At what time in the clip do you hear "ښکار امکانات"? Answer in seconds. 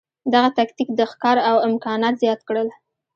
1.11-2.15